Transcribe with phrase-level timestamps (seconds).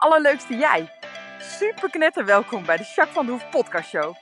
[0.00, 0.88] allerleukste jij.
[1.38, 4.14] Super knetter welkom bij de Jacques van de Hoef podcast show.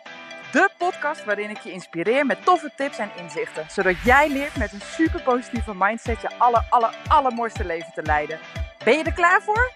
[0.53, 3.71] De podcast waarin ik je inspireer met toffe tips en inzichten.
[3.71, 8.39] Zodat jij leert met een super positieve mindset je aller, aller, allermooiste leven te leiden.
[8.85, 9.73] Ben je er klaar voor?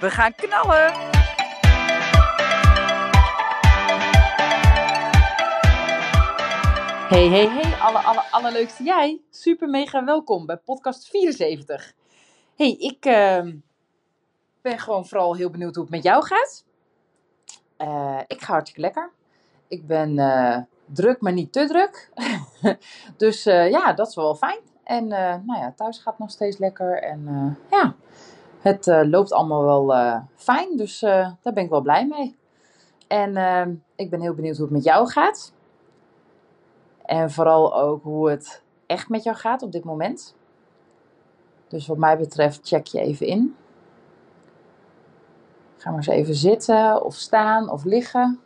[0.00, 0.92] We gaan knallen!
[7.08, 9.20] Hey, hey, hey, alle, alle, allerleukste jij.
[9.30, 11.92] Super mega welkom bij podcast 74.
[12.56, 13.40] Hey, ik uh,
[14.68, 16.64] ben gewoon vooral heel benieuwd hoe het met jou gaat.
[17.78, 19.10] Uh, ik ga hartstikke lekker.
[19.68, 22.10] Ik ben uh, druk, maar niet te druk.
[23.22, 24.58] dus uh, ja, dat is wel fijn.
[24.84, 27.02] En nou ja, thuis gaat nog steeds lekker.
[27.02, 27.94] En ja,
[28.60, 30.76] het loopt allemaal wel fijn.
[30.76, 32.36] Dus daar ben ik wel blij mee.
[33.08, 35.52] En ehm, ik ben heel benieuwd hoe het met jou gaat.
[37.04, 40.36] En vooral ook hoe het echt met jou gaat op dit moment.
[41.68, 43.56] Dus wat mij betreft, check je even in.
[45.76, 48.40] Ga maar eens even zitten of staan of liggen.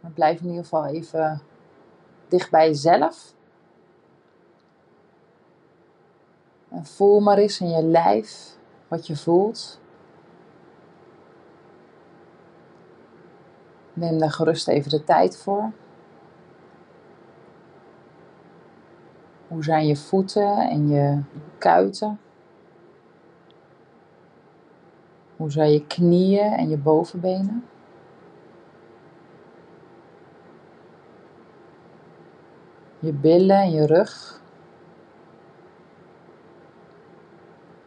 [0.00, 1.42] Maar blijf in ieder geval even
[2.28, 3.34] dicht bij jezelf.
[6.68, 8.56] En voel maar eens in je lijf
[8.88, 9.80] wat je voelt.
[13.92, 15.72] Neem daar gerust even de tijd voor.
[19.48, 21.22] Hoe zijn je voeten en je
[21.58, 22.18] kuiten?
[25.40, 27.64] Hoe zijn je knieën en je bovenbenen?
[32.98, 34.40] Je billen en je rug.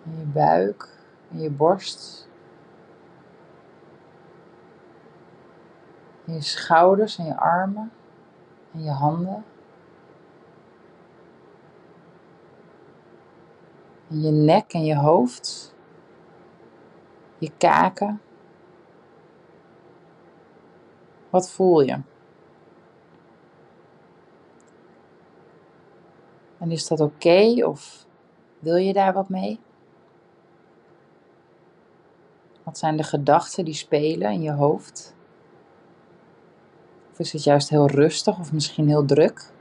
[0.06, 0.90] En je buik
[1.32, 2.28] en je borst.
[6.26, 7.92] En je schouders en je armen
[8.74, 9.44] en je handen.
[14.10, 15.73] En je nek en je hoofd.
[17.44, 18.22] Je kaken.
[21.30, 22.02] Wat voel je?
[26.58, 28.06] En is dat oké of
[28.60, 29.60] wil je daar wat mee?
[32.64, 35.16] Wat zijn de gedachten die spelen in je hoofd?
[37.12, 39.52] Of is het juist heel rustig of misschien heel druk?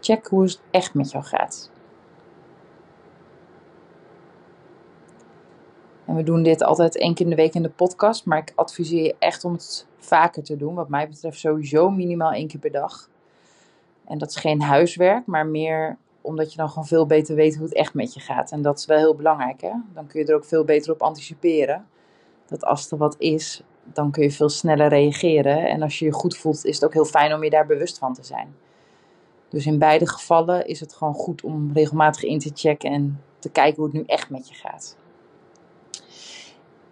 [0.00, 1.72] Check hoe het echt met jou gaat.
[6.06, 8.52] En we doen dit altijd één keer in de week in de podcast, maar ik
[8.54, 10.74] adviseer je echt om het vaker te doen.
[10.74, 13.08] Wat mij betreft sowieso minimaal één keer per dag.
[14.04, 17.64] En dat is geen huiswerk, maar meer omdat je dan gewoon veel beter weet hoe
[17.64, 18.50] het echt met je gaat.
[18.50, 19.72] En dat is wel heel belangrijk, hè?
[19.94, 21.86] Dan kun je er ook veel beter op anticiperen.
[22.46, 25.68] Dat als er wat is, dan kun je veel sneller reageren.
[25.68, 27.98] En als je je goed voelt, is het ook heel fijn om je daar bewust
[27.98, 28.54] van te zijn.
[29.48, 33.50] Dus in beide gevallen is het gewoon goed om regelmatig in te checken en te
[33.50, 34.96] kijken hoe het nu echt met je gaat.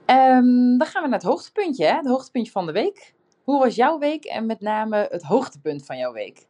[0.06, 1.96] Um, dan gaan we naar het hoogtepuntje, hè?
[1.96, 3.14] het hoogtepuntje van de week.
[3.44, 6.46] Hoe was jouw week en met name het hoogtepunt van jouw week?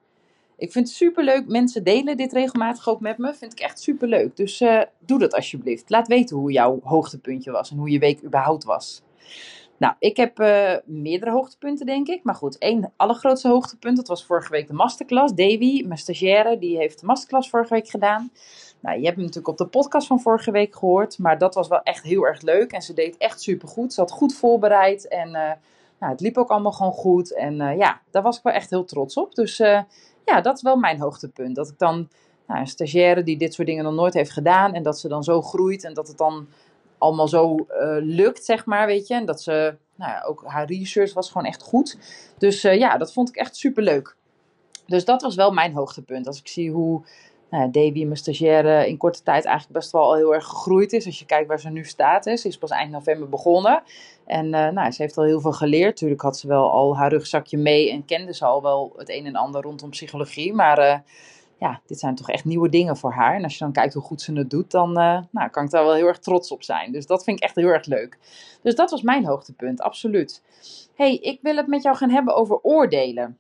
[0.57, 1.47] Ik vind het superleuk.
[1.47, 3.35] Mensen delen dit regelmatig ook met me.
[3.35, 4.37] Vind ik echt superleuk.
[4.37, 5.91] Dus uh, doe dat alsjeblieft.
[5.91, 9.03] Laat weten hoe jouw hoogtepuntje was en hoe je week überhaupt was.
[9.79, 12.25] Nou, ik heb uh, meerdere hoogtepunten, denk ik.
[12.25, 13.97] Maar goed, één allergrootste hoogtepunt.
[13.97, 15.35] Dat was vorige week de masterclass.
[15.35, 18.31] Davy, mijn stagiaire, die heeft de masterclass vorige week gedaan.
[18.83, 21.19] Nou, je hebt hem natuurlijk op de podcast van vorige week gehoord.
[21.19, 22.73] Maar dat was wel echt heel erg leuk.
[22.73, 23.93] En ze deed echt supergoed.
[23.93, 25.09] Ze had goed voorbereid.
[25.09, 25.51] En uh,
[25.99, 27.35] nou, het liep ook allemaal gewoon goed.
[27.35, 29.35] En uh, ja, daar was ik wel echt heel trots op.
[29.35, 29.57] Dus
[30.25, 31.57] ja, dat is wel mijn hoogtepunt.
[31.57, 32.09] Dat ik dan
[32.47, 34.75] nou, een stagiaire die dit soort dingen nog nooit heeft gedaan.
[34.75, 35.85] En dat ze dan zo groeit.
[35.85, 36.47] En dat het dan
[36.99, 37.67] allemaal zo
[38.01, 39.15] lukt, zeg maar, weet je.
[39.15, 41.99] En dat ze, nou ook haar research was gewoon echt goed.
[42.39, 44.17] Dus ja, dat vond ik echt super leuk.
[44.87, 46.27] Dus dat was wel mijn hoogtepunt.
[46.27, 47.05] Als ik zie hoe
[47.53, 51.07] nou, Davy, mijn stagiaire, in korte tijd eigenlijk best wel heel erg gegroeid is.
[51.07, 52.41] Als je kijkt waar ze nu staat is.
[52.41, 53.83] Ze is pas eind november begonnen.
[54.27, 55.97] En uh, nou, ze heeft al heel veel geleerd.
[55.97, 59.27] Tuurlijk had ze wel al haar rugzakje mee en kende ze al wel het een
[59.27, 60.53] en ander rondom psychologie.
[60.53, 61.05] Maar
[61.59, 63.35] ja, dit zijn toch echt nieuwe dingen voor haar.
[63.35, 65.71] En als je dan kijkt hoe goed ze het doet, dan uh, nou, kan ik
[65.71, 66.93] daar wel heel erg trots op zijn.
[66.93, 68.19] Dus dat vind ik echt heel erg leuk.
[68.63, 70.43] Dus dat was mijn hoogtepunt, absoluut.
[70.95, 73.39] hey, ik wil het met jou gaan hebben over oordelen.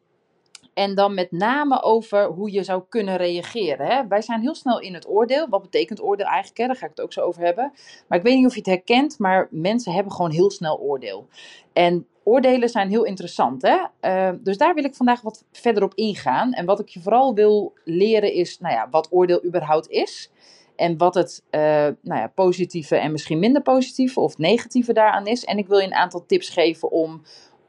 [0.74, 3.86] En dan met name over hoe je zou kunnen reageren.
[3.86, 4.06] Hè?
[4.06, 5.48] Wij zijn heel snel in het oordeel.
[5.48, 6.56] Wat betekent oordeel eigenlijk?
[6.56, 7.72] Daar ga ik het ook zo over hebben.
[8.08, 11.28] Maar ik weet niet of je het herkent, maar mensen hebben gewoon heel snel oordeel.
[11.72, 13.62] En oordelen zijn heel interessant.
[13.62, 13.76] Hè?
[14.00, 16.52] Uh, dus daar wil ik vandaag wat verder op ingaan.
[16.52, 20.30] En wat ik je vooral wil leren is, nou ja, wat oordeel überhaupt is.
[20.76, 21.60] En wat het uh,
[22.00, 25.44] nou ja, positieve en misschien minder positieve of negatieve daaraan is.
[25.44, 27.22] En ik wil je een aantal tips geven om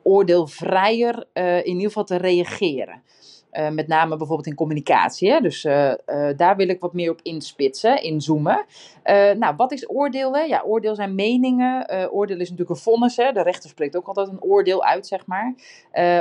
[0.04, 3.02] oordeelvrijer uh, in ieder geval te reageren.
[3.54, 5.32] Uh, met name bijvoorbeeld in communicatie.
[5.32, 5.40] Hè?
[5.40, 5.94] Dus uh,
[6.36, 8.66] daar wil ik wat meer op inspitsen, inzoomen.
[9.38, 10.38] nou, wat is oordeel?
[10.38, 11.88] Ja, oordeel zijn meningen.
[12.12, 13.18] oordeel is natuurlijk een vonnis.
[13.18, 13.32] Hè?
[13.32, 15.54] De rechter spreekt ook altijd een oordeel uit, zeg maar.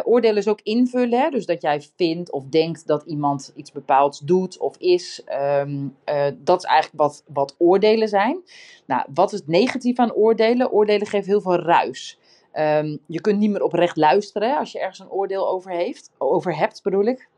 [0.04, 1.20] oordeel is ook invullen.
[1.20, 1.30] Hè?
[1.30, 5.22] Dus dat jij vindt of denkt dat iemand iets bepaalds doet of is.
[5.60, 5.96] Um,
[6.38, 8.42] dat is eigenlijk wat, wat oordelen zijn.
[8.86, 10.72] Nou, wat is het negatief aan oordelen?
[10.72, 12.18] Oordelen geven heel veel ruis.
[12.58, 16.56] Um, je kunt niet meer oprecht luisteren als je ergens een oordeel over, heeft, over
[16.56, 17.28] hebt, bedoel ik.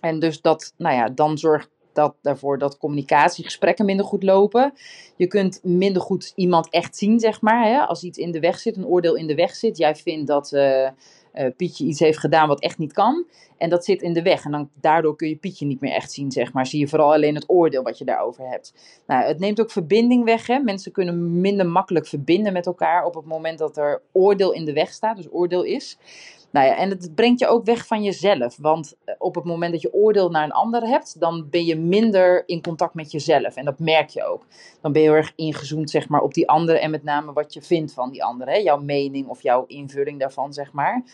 [0.00, 4.72] En dus dat, nou ja, dan zorgt dat ervoor dat communicatiegesprekken minder goed lopen.
[5.16, 7.66] Je kunt minder goed iemand echt zien, zeg maar.
[7.66, 7.78] Hè?
[7.80, 9.76] Als iets in de weg zit, een oordeel in de weg zit.
[9.76, 10.88] Jij vindt dat uh,
[11.34, 13.24] uh, Pietje iets heeft gedaan wat echt niet kan.
[13.58, 14.44] En dat zit in de weg.
[14.44, 16.66] En dan, daardoor kun je Pietje niet meer echt zien, zeg maar.
[16.66, 18.74] Zie je vooral alleen het oordeel wat je daarover hebt.
[19.06, 20.46] Nou, het neemt ook verbinding weg.
[20.46, 20.58] Hè?
[20.58, 24.72] Mensen kunnen minder makkelijk verbinden met elkaar op het moment dat er oordeel in de
[24.72, 25.16] weg staat.
[25.16, 25.98] Dus oordeel is.
[26.54, 28.56] Nou ja, en het brengt je ook weg van jezelf.
[28.56, 31.76] Want eh, op het moment dat je oordeel naar een ander hebt, dan ben je
[31.76, 33.56] minder in contact met jezelf.
[33.56, 34.46] En dat merk je ook.
[34.80, 37.54] Dan ben je heel erg ingezoomd, zeg maar, op die andere en met name wat
[37.54, 38.50] je vindt van die andere.
[38.50, 38.56] Hè?
[38.56, 40.92] Jouw mening of jouw invulling daarvan, zeg maar.
[40.94, 41.04] Nou,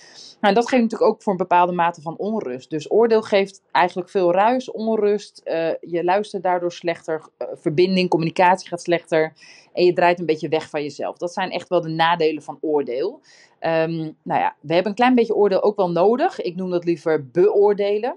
[0.40, 2.70] en dat geeft natuurlijk ook voor een bepaalde mate van onrust.
[2.70, 5.42] Dus oordeel geeft eigenlijk veel ruis, onrust.
[5.44, 7.22] Uh, je luistert daardoor slechter.
[7.38, 9.32] Uh, verbinding, communicatie gaat slechter.
[9.72, 11.16] En je draait een beetje weg van jezelf.
[11.16, 13.20] Dat zijn echt wel de nadelen van oordeel.
[13.60, 16.40] Um, nou ja, we hebben een klein beetje oordeel ook wel nodig.
[16.40, 18.16] Ik noem dat liever beoordelen.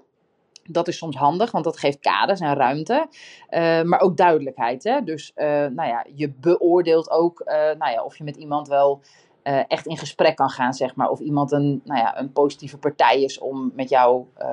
[0.70, 3.08] Dat is soms handig, want dat geeft kaders en ruimte.
[3.50, 4.84] Uh, maar ook duidelijkheid.
[4.84, 5.02] Hè?
[5.04, 9.02] Dus uh, nou ja, je beoordeelt ook uh, nou ja, of je met iemand wel
[9.44, 11.10] uh, echt in gesprek kan gaan, zeg maar.
[11.10, 14.45] Of iemand een, nou ja, een positieve partij is om met jou uh,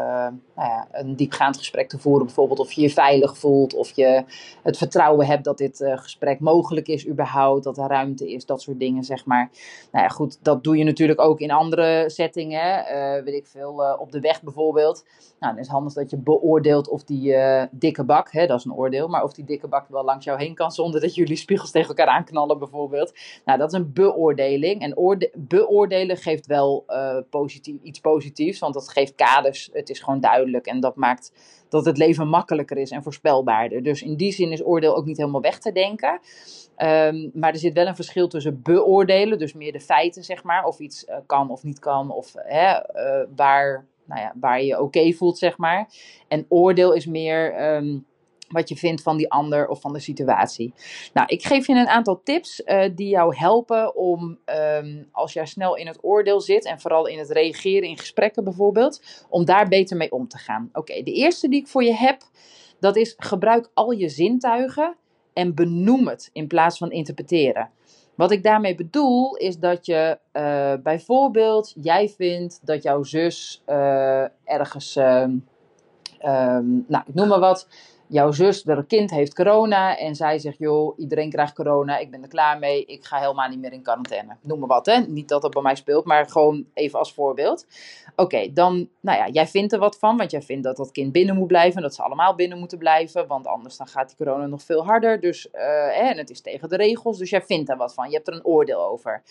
[0.55, 2.27] nou ja, een diepgaand gesprek te voeren.
[2.27, 4.25] Bijvoorbeeld of je je veilig voelt, of je
[4.63, 8.63] het vertrouwen hebt dat dit uh, gesprek mogelijk is überhaupt, dat er ruimte is, dat
[8.63, 9.51] soort dingen, zeg maar.
[9.93, 12.85] Nou ja, goed, dat doe je natuurlijk ook in andere settingen,
[13.25, 15.05] weet ik veel, op de weg bijvoorbeeld.
[15.41, 17.37] Nou, dan is het handig dat je beoordeelt of die
[17.71, 20.39] dikke bak, hè, dat is een oordeel, maar of die dikke bak wel langs jou
[20.39, 23.13] heen kan zonder dat jullie spiegels tegen elkaar aanknallen bijvoorbeeld.
[23.45, 24.80] Nou, dat is een beoordeling.
[24.81, 29.71] En beoordelen geeft wel uh, positief, iets positiefs, want dat geeft kaders.
[29.73, 31.33] Het is gewoon duidelijk en dat maakt
[31.69, 33.83] dat het leven makkelijker is en voorspelbaarder.
[33.83, 36.21] Dus in die zin is oordeel ook niet helemaal weg te denken.
[36.77, 40.65] Um, maar er zit wel een verschil tussen beoordelen, dus meer de feiten, zeg maar,
[40.65, 44.67] of iets uh, kan of niet kan, of hè, uh, waar, nou ja, waar je
[44.67, 45.89] je oké voelt, zeg maar.
[46.29, 47.75] En oordeel is meer.
[47.75, 48.09] Um,
[48.53, 50.75] wat je vindt van die ander of van de situatie.
[51.13, 54.39] Nou, ik geef je een aantal tips uh, die jou helpen om,
[54.77, 58.45] um, als jij snel in het oordeel zit en vooral in het reageren in gesprekken
[58.45, 60.71] bijvoorbeeld, om daar beter mee om te gaan.
[60.73, 62.23] Oké, de eerste die ik voor je heb,
[62.81, 64.97] dat is gebruik al je zintuigen
[65.33, 67.71] en benoem het in plaats van interpreteren.
[68.15, 74.25] Wat ik daarmee bedoel is dat je uh, bijvoorbeeld, jij vindt dat jouw zus uh,
[74.45, 75.47] ergens, um,
[76.89, 77.69] nou ik noem maar wat,
[78.11, 82.23] jouw zus, haar kind heeft corona en zij zegt, joh, iedereen krijgt corona, ik ben
[82.23, 84.37] er klaar mee, ik ga helemaal niet meer in quarantaine.
[84.43, 84.99] Noem maar wat, hè.
[84.99, 87.67] Niet dat dat bij mij speelt, maar gewoon even als voorbeeld.
[88.17, 91.13] Oké, dan, nou ja, jij vindt er wat van, want jij vindt dat dat kind
[91.13, 94.47] binnen moet blijven, dat ze allemaal binnen moeten blijven, want anders dan gaat die corona
[94.47, 95.21] nog veel harder.
[95.21, 98.15] Dus, uh, en het is tegen de regels, dus jij vindt er wat van, je
[98.15, 99.23] hebt er een oordeel over.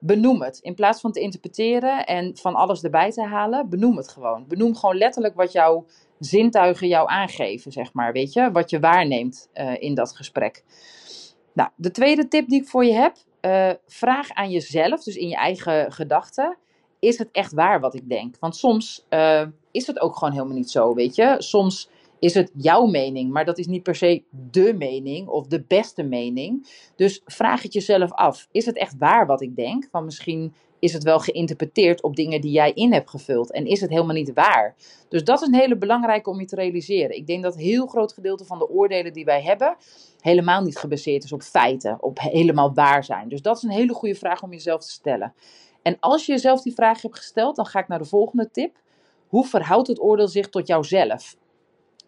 [0.00, 0.58] Benoem het.
[0.58, 4.44] In plaats van te interpreteren en van alles erbij te halen, benoem het gewoon.
[4.48, 5.86] Benoem gewoon letterlijk wat jouw
[6.18, 10.64] zintuigen jou aangeven, zeg maar, weet je, wat je waarneemt uh, in dat gesprek.
[11.52, 15.28] Nou, de tweede tip die ik voor je heb, uh, vraag aan jezelf, dus in
[15.28, 16.56] je eigen gedachten,
[16.98, 18.36] is het echt waar wat ik denk?
[18.40, 21.34] Want soms uh, is het ook gewoon helemaal niet zo, weet je.
[21.38, 21.88] Soms
[22.20, 26.02] is het jouw mening, maar dat is niet per se de mening of de beste
[26.02, 26.66] mening.
[26.96, 29.88] Dus vraag het jezelf af, is het echt waar wat ik denk?
[29.90, 33.80] Want misschien is het wel geïnterpreteerd op dingen die jij in hebt gevuld en is
[33.80, 34.74] het helemaal niet waar.
[35.08, 37.16] Dus dat is een hele belangrijke om je te realiseren.
[37.16, 39.76] Ik denk dat een heel groot gedeelte van de oordelen die wij hebben
[40.20, 43.28] helemaal niet gebaseerd is op feiten, op helemaal waar zijn.
[43.28, 45.34] Dus dat is een hele goede vraag om jezelf te stellen.
[45.82, 48.76] En als je jezelf die vraag hebt gesteld, dan ga ik naar de volgende tip.
[49.28, 51.36] Hoe verhoudt het oordeel zich tot jouzelf?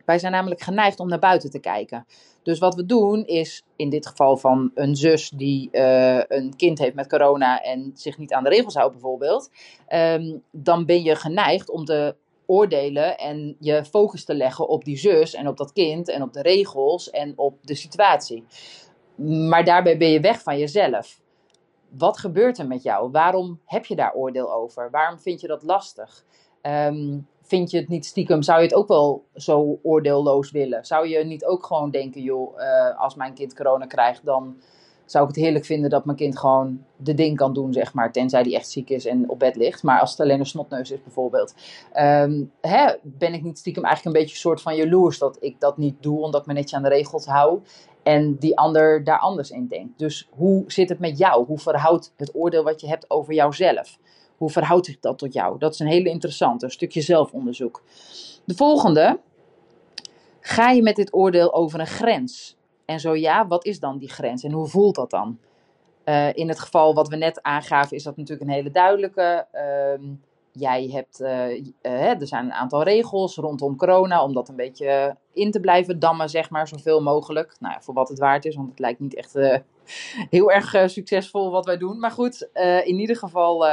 [0.04, 2.06] Wij zijn namelijk geneigd om naar buiten te kijken.
[2.42, 6.78] Dus wat we doen is, in dit geval van een zus die uh, een kind
[6.78, 9.50] heeft met corona en zich niet aan de regels houdt bijvoorbeeld,
[9.88, 12.16] um, dan ben je geneigd om te
[12.46, 16.32] oordelen en je focus te leggen op die zus en op dat kind en op
[16.32, 18.44] de regels en op de situatie.
[19.48, 21.20] Maar daarbij ben je weg van jezelf.
[21.88, 23.10] Wat gebeurt er met jou?
[23.10, 24.90] Waarom heb je daar oordeel over?
[24.90, 26.24] Waarom vind je dat lastig?
[26.62, 30.84] Um, vind je het niet stiekem, zou je het ook wel zo oordeelloos willen?
[30.84, 34.56] Zou je niet ook gewoon denken, joh, uh, als mijn kind corona krijgt, dan
[35.04, 38.12] zou ik het heerlijk vinden dat mijn kind gewoon de ding kan doen, zeg maar.
[38.12, 39.82] Tenzij die echt ziek is en op bed ligt.
[39.82, 41.54] Maar als het alleen een snotneus is bijvoorbeeld.
[41.92, 45.60] ehm, hè, ben ik niet stiekem eigenlijk een beetje een soort van jaloers dat ik
[45.60, 46.20] dat niet doe.
[46.20, 47.60] Omdat ik me netjes aan de regels hou.
[48.02, 49.98] En die ander daar anders in denkt.
[49.98, 51.46] Dus hoe zit het met jou?
[51.46, 53.98] Hoe verhoudt het oordeel wat je hebt over jouzelf?
[54.42, 55.58] Hoe verhoudt zich dat tot jou?
[55.58, 57.82] Dat is een hele interessante, een stukje zelfonderzoek.
[58.44, 59.20] De volgende.
[60.40, 62.56] Ga je met dit oordeel over een grens?
[62.84, 65.38] En zo ja, wat is dan die grens en hoe voelt dat dan?
[66.04, 69.46] Eh, in het geval wat we net aangaven, is dat natuurlijk een hele duidelijke.
[69.52, 70.02] Ehm,
[70.52, 75.16] jij hebt, eh, eh, er zijn een aantal regels rondom corona om dat een beetje
[75.32, 77.56] in te blijven dammen, zeg maar, zoveel mogelijk.
[77.60, 79.32] Nou voor wat het waard is, want het lijkt niet echt
[80.30, 81.98] heel erg succesvol wat wij doen.
[81.98, 82.48] Maar goed,
[82.84, 83.64] in ieder geval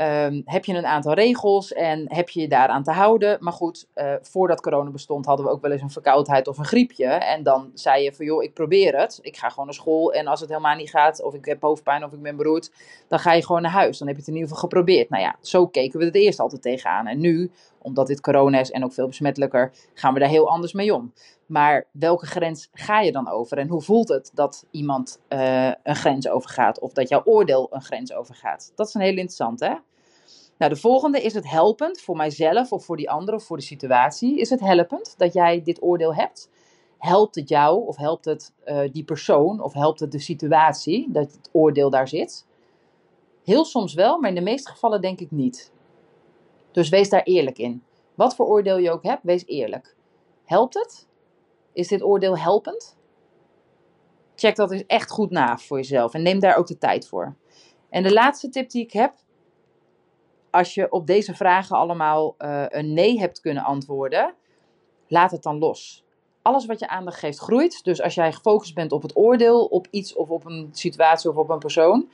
[0.00, 3.36] eh, ehm, heb je een aantal regels en heb je je daaraan te houden.
[3.40, 6.64] Maar goed, eh, voordat corona bestond hadden we ook wel eens een verkoudheid of een
[6.64, 7.06] griepje.
[7.06, 9.18] En dan zei je van joh, ik probeer het.
[9.22, 12.04] Ik ga gewoon naar school en als het helemaal niet gaat, of ik heb hoofdpijn
[12.04, 12.70] of ik ben beroerd,
[13.08, 13.98] dan ga je gewoon naar huis.
[13.98, 15.10] Dan heb je het in ieder geval geprobeerd.
[15.10, 17.06] Nou ja, zo keken we het eerst altijd tegenaan.
[17.06, 20.72] En nu, omdat dit corona is en ook veel besmettelijker, gaan we daar heel anders
[20.72, 21.12] mee om.
[21.46, 23.58] Maar welke grens ga je dan over?
[23.58, 26.78] En hoe voelt het dat iemand eh, een grens overgaat?
[26.78, 28.72] Of dat jouw oordeel een grens overgaat?
[28.74, 29.74] Dat is een heel interessant, hè?
[30.60, 33.62] Nou, de volgende is het helpend voor mijzelf of voor die andere of voor de
[33.62, 34.38] situatie.
[34.38, 36.50] Is het helpend dat jij dit oordeel hebt?
[36.98, 41.32] Helpt het jou of helpt het eh, die persoon of helpt het de situatie dat
[41.32, 42.46] het oordeel daar zit?
[43.44, 45.72] Heel soms wel, maar in de meeste gevallen denk ik niet.
[46.70, 47.82] Dus wees daar eerlijk in.
[48.14, 49.96] Wat voor oordeel je ook hebt, wees eerlijk.
[50.44, 51.08] Helpt het?
[51.72, 52.96] Is dit oordeel helpend?
[54.34, 57.36] Check dat eens echt goed na voor jezelf en neem daar ook de tijd voor.
[57.88, 59.14] En de laatste tip die ik heb,
[60.50, 64.34] als je op deze vragen allemaal eh, een nee hebt kunnen antwoorden,
[65.08, 66.04] laat het dan los.
[66.42, 67.84] Alles wat je aandacht geeft groeit.
[67.84, 71.36] Dus als jij gefocust bent op het oordeel, op iets of op een situatie of
[71.36, 72.08] op een persoon,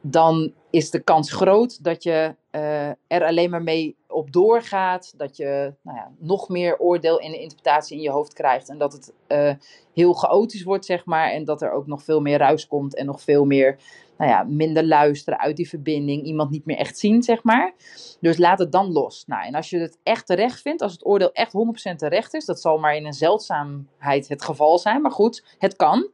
[0.00, 5.14] dan is de kans groot dat je eh, er alleen maar mee op doorgaat.
[5.16, 8.68] Dat je nou ja, nog meer oordeel en interpretatie in je hoofd krijgt.
[8.68, 9.54] En dat het eh,
[9.94, 11.30] heel chaotisch wordt, zeg maar.
[11.30, 13.78] En dat er ook nog veel meer ruis komt en nog veel meer
[14.18, 16.24] nou ja, minder luisteren uit die verbinding.
[16.24, 17.74] Iemand niet meer echt zien, zeg maar.
[18.20, 19.24] Dus laat het dan los.
[19.26, 21.52] Nou, en als je het echt terecht vindt, als het oordeel echt
[21.92, 25.02] 100% terecht is, dat zal maar in een zeldzaamheid het geval zijn.
[25.02, 26.10] Maar goed, het kan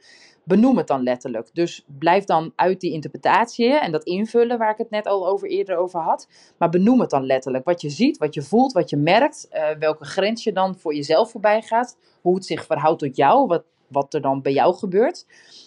[0.46, 1.50] benoem het dan letterlijk.
[1.52, 5.48] Dus blijf dan uit die interpretatie en dat invullen waar ik het net al over
[5.48, 6.28] eerder over had.
[6.58, 7.64] Maar benoem het dan letterlijk.
[7.64, 10.94] Wat je ziet, wat je voelt, wat je merkt, uh, welke grens je dan voor
[10.94, 14.74] jezelf voorbij gaat, hoe het zich verhoudt tot jou, wat, wat er dan bij jou
[14.74, 15.26] gebeurt.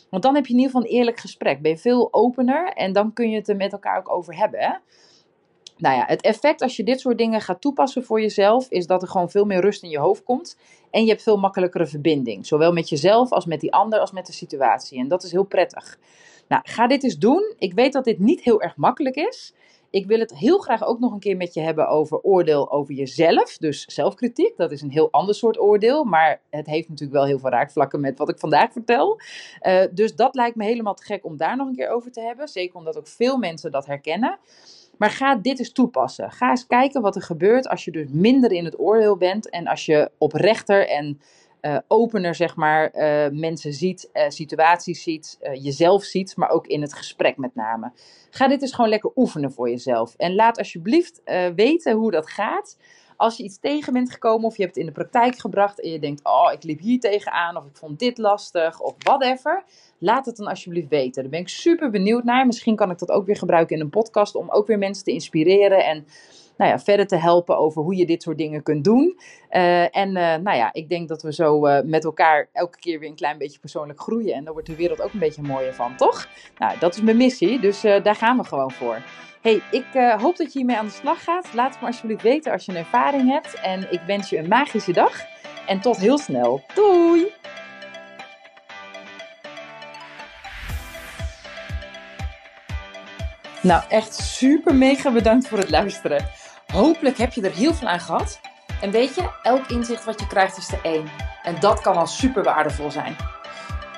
[0.09, 1.61] Want dan heb je in ieder geval een eerlijk gesprek.
[1.61, 4.59] Ben je veel opener en dan kun je het er met elkaar ook over hebben.
[4.59, 4.73] Hè?
[5.77, 9.01] Nou ja, het effect als je dit soort dingen gaat toepassen voor jezelf, is dat
[9.01, 10.57] er gewoon veel meer rust in je hoofd komt.
[10.91, 12.45] En je hebt veel makkelijkere verbinding.
[12.45, 14.99] Zowel met jezelf als met die ander als met de situatie.
[14.99, 15.99] En dat is heel prettig.
[16.47, 17.53] Nou, ga dit eens doen.
[17.57, 19.53] Ik weet dat dit niet heel erg makkelijk is.
[19.91, 22.93] Ik wil het heel graag ook nog een keer met je hebben over oordeel over
[22.93, 23.57] jezelf.
[23.57, 26.03] Dus zelfkritiek, dat is een heel ander soort oordeel.
[26.03, 29.21] Maar het heeft natuurlijk wel heel veel raakvlakken met wat ik vandaag vertel.
[29.61, 32.21] Uh, dus dat lijkt me helemaal te gek om daar nog een keer over te
[32.21, 32.47] hebben.
[32.47, 34.39] Zeker omdat ook veel mensen dat herkennen.
[34.99, 36.31] Maar ga dit eens toepassen.
[36.31, 39.67] Ga eens kijken wat er gebeurt als je dus minder in het oordeel bent en
[39.67, 41.21] als je oprechter en
[41.61, 46.81] uh, opener, zeg maar, uh, mensen ziet, uh, situaties ziet, jezelf ziet, maar ook in
[46.81, 47.91] het gesprek met name.
[48.29, 50.15] Ga dit eens gewoon lekker oefenen voor jezelf.
[50.15, 51.21] En laat alsjeblieft
[51.55, 52.77] weten hoe dat gaat.
[53.19, 55.91] Als je iets tegen bent gekomen of je hebt het in de praktijk gebracht en
[55.91, 59.63] je denkt, oh, ik liep hier tegenaan of ik vond dit lastig of whatever.
[59.97, 61.21] Laat het dan alsjeblieft weten.
[61.21, 62.45] Daar ben ik super benieuwd naar.
[62.45, 65.11] Misschien kan ik dat ook weer gebruiken in een podcast om ook weer mensen te
[65.11, 66.05] inspireren en
[66.57, 69.19] nou ja, verder te helpen over hoe je dit soort dingen kunt doen.
[69.51, 72.99] Uh, en uh, nou ja, ik denk dat we zo uh, met elkaar elke keer
[72.99, 74.33] weer een klein beetje persoonlijk groeien.
[74.33, 76.27] En daar wordt de wereld ook een beetje mooier van, toch?
[76.57, 79.01] Nou, dat is mijn missie, dus daar gaan we gewoon voor.
[79.41, 79.85] Hey, ik
[80.17, 81.53] hoop dat je hiermee aan de slag gaat.
[81.53, 83.53] Laat me alsjeblieft weten als je een ervaring hebt.
[83.53, 85.11] En ik wens je een magische dag.
[85.67, 86.63] En tot heel snel.
[86.73, 87.31] Doei!
[93.61, 96.25] Nou, echt super mega bedankt voor het luisteren.
[96.73, 98.39] Hopelijk heb je er heel veel aan gehad.
[98.81, 101.11] En weet je, elk inzicht wat je krijgt is er één.
[101.43, 103.15] En dat kan al super waardevol zijn.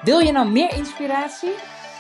[0.04, 1.54] Wil je nou meer inspiratie?